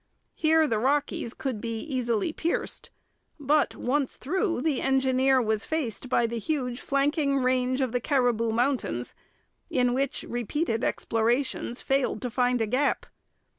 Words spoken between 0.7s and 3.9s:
Rockies could be easily pierced; but